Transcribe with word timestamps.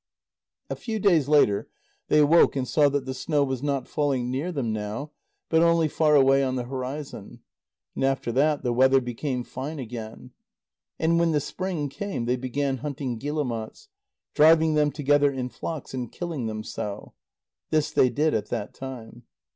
A 0.71 0.75
few 0.75 0.97
days 0.99 1.27
later, 1.27 1.69
they 2.07 2.17
awoke 2.17 2.55
and 2.55 2.67
saw 2.67 2.89
that 2.89 3.05
the 3.05 3.13
snow 3.13 3.43
was 3.43 3.61
not 3.61 3.87
falling 3.87 4.31
near 4.31 4.51
them 4.51 4.73
now, 4.73 5.11
but 5.47 5.61
only 5.61 5.87
far 5.87 6.15
away 6.15 6.43
on 6.43 6.55
the 6.55 6.63
horizon. 6.63 7.41
And 7.93 8.03
after 8.03 8.31
that 8.31 8.63
the 8.63 8.73
weather 8.73 8.99
became 8.99 9.43
fine 9.43 9.77
again. 9.77 10.31
And 10.97 11.19
when 11.19 11.33
the 11.33 11.39
spring 11.39 11.87
came, 11.87 12.25
they 12.25 12.35
began 12.35 12.77
hunting 12.77 13.19
guillemots; 13.19 13.89
driving 14.33 14.73
them 14.73 14.89
together 14.91 15.31
in 15.31 15.49
flocks 15.49 15.93
and 15.93 16.11
killing 16.11 16.47
them 16.47 16.63
so. 16.63 17.13
This 17.69 17.91
they 17.91 18.09
did 18.09 18.33
at 18.33 18.47
that 18.49 18.73
time. 18.73 19.21